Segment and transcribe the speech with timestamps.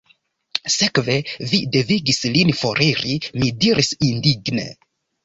[0.75, 1.17] Sekve,
[1.51, 4.65] vi devigis lin foriri, mi diris indigne.